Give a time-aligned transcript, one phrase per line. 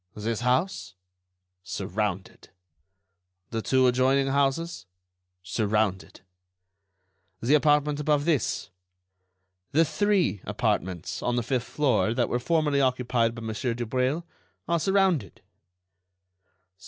[0.15, 0.95] "This house?"
[1.61, 2.49] "Surrounded."
[3.51, 4.87] "The two adjoining houses?"
[5.43, 6.21] "Surrounded."
[7.39, 8.71] "The apartment above this?"
[9.73, 14.23] "The three apartments on the fifth floor that were formerly occupied by Monsieur Dubreuil
[14.67, 15.39] are surrounded."